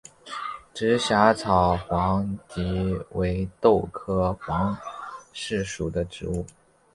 [0.73, 4.75] 直荚草黄耆为豆科黄
[5.31, 6.43] 芪属的植物。